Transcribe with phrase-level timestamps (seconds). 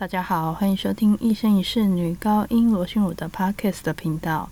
[0.00, 4.48] 大家好，欢迎收听一生一世女高音罗心如的 Podcast 的频道。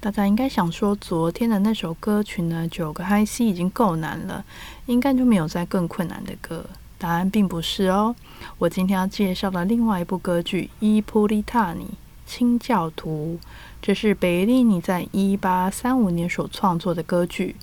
[0.00, 4.44] 大家应该想说，昨天的那首歌曲呢，九个 High C 已经够难了，
[4.86, 6.66] 应该就没有再更困难的歌。
[6.98, 8.16] 答案并不是哦。
[8.58, 11.86] 我今天要介绍的另外一部歌剧《伊普利塔尼
[12.26, 13.38] 清教徒》，
[13.80, 17.54] 这是贝利尼在一八三五年所创作的歌剧，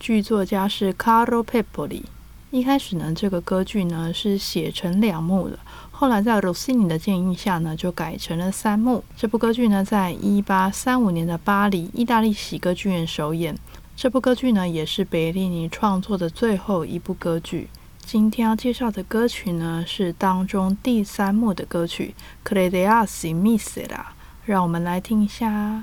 [0.00, 2.04] 剧作家是 Carlo Pepoli。
[2.50, 5.58] 一开始呢，这个歌剧呢是写成两幕的。
[5.90, 9.02] 后来在罗西尼的建议下呢，就改成了三幕。
[9.16, 13.56] 这部歌剧呢，在一八三五年的巴黎意大利喜歌剧院首演。
[13.96, 17.68] 这部歌剧呢，也是贝利尼创作的最后一部歌剧。
[18.04, 22.14] 今天要介绍的歌曲呢，是当中第三幕的歌曲
[22.48, 23.86] 《Credeasi Misera》。
[24.44, 25.82] 让我们来听一下。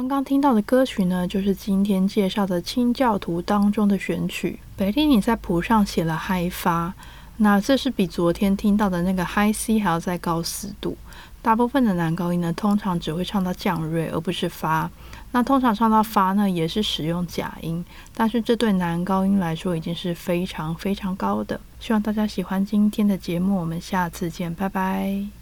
[0.00, 4.58] 刚刚听到的歌曲呢，就是今天介绍的清教徒当中的选曲。
[4.74, 6.94] 北丽你在谱上写了嗨发，
[7.36, 10.96] 那这是比昨天听到的那个嗨 C 还要再高四度。
[11.42, 14.90] 大部分的男高音呢，通常只会唱到降瑞，而不是发。
[15.32, 21.60] 那通常唱到发呢，也是使用假音，但是这对男高音来说已经是非常非常高的。
[21.78, 25.39] 希望大家喜欢今天的节目，我们下次见，拜拜。